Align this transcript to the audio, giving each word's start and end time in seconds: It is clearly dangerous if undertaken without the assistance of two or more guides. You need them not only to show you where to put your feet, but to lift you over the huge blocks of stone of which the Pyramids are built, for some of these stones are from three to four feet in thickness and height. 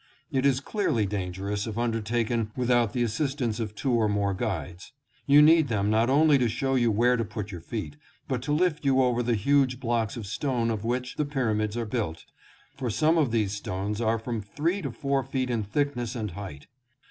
It 0.31 0.47
is 0.47 0.61
clearly 0.61 1.05
dangerous 1.05 1.67
if 1.67 1.77
undertaken 1.77 2.49
without 2.55 2.91
the 2.91 3.03
assistance 3.03 3.59
of 3.59 3.75
two 3.75 3.91
or 3.91 4.09
more 4.09 4.33
guides. 4.33 4.93
You 5.27 5.43
need 5.43 5.67
them 5.67 5.91
not 5.91 6.09
only 6.09 6.39
to 6.39 6.49
show 6.49 6.73
you 6.73 6.89
where 6.89 7.15
to 7.15 7.23
put 7.23 7.51
your 7.51 7.61
feet, 7.61 7.97
but 8.27 8.41
to 8.41 8.51
lift 8.51 8.83
you 8.83 9.03
over 9.03 9.21
the 9.21 9.35
huge 9.35 9.79
blocks 9.79 10.17
of 10.17 10.25
stone 10.25 10.71
of 10.71 10.83
which 10.83 11.17
the 11.17 11.25
Pyramids 11.25 11.77
are 11.77 11.85
built, 11.85 12.25
for 12.75 12.89
some 12.89 13.19
of 13.19 13.29
these 13.29 13.51
stones 13.53 14.01
are 14.01 14.17
from 14.17 14.41
three 14.41 14.81
to 14.81 14.91
four 14.91 15.23
feet 15.23 15.51
in 15.51 15.61
thickness 15.61 16.15
and 16.15 16.31
height. 16.31 16.65